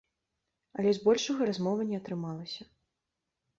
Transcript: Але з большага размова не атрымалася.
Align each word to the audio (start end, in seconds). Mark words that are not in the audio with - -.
Але 0.77 0.93
з 0.99 1.03
большага 1.09 1.41
размова 1.51 1.81
не 1.93 2.01
атрымалася. 2.01 2.63